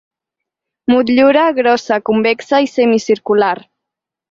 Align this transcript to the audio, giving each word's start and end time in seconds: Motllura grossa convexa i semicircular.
Motllura 0.93 1.43
grossa 1.59 2.01
convexa 2.11 2.65
i 2.67 2.73
semicircular. 2.79 3.55